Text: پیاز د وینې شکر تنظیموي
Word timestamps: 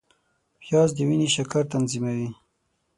پیاز 0.61 0.89
د 0.97 0.99
وینې 1.07 1.27
شکر 1.35 1.63
تنظیموي 1.73 2.29